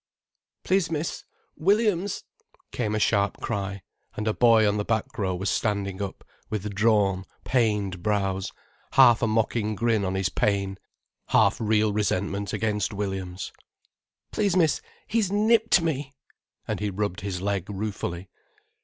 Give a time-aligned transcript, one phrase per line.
[0.63, 1.25] "Please, miss,
[1.55, 2.23] Williams——"
[2.71, 3.83] came a sharp cry,
[4.17, 8.51] and a boy on the back row was standing up, with drawn, pained brows,
[8.93, 10.79] half a mocking grin on his pain,
[11.27, 18.27] half real resentment against Williams—"Please, miss, he's nipped me,"—and he rubbed his leg ruefully.